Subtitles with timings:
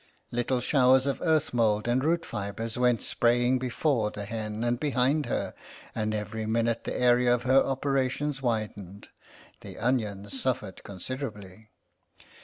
[0.31, 5.27] Little showers of earth mould and root fibres went spraying before the hen and behind
[5.27, 5.53] her,
[5.93, 9.09] and every minute the area of her operations widened.
[9.59, 11.69] The onions suffered considerably.